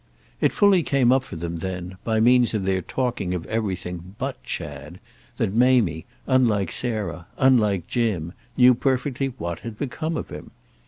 [0.41, 4.41] It fully came up for them then, by means of their talking of everything but
[4.41, 4.99] Chad,
[5.37, 10.49] that Mamie, unlike Sarah, unlike Jim, knew perfectly what had become of him.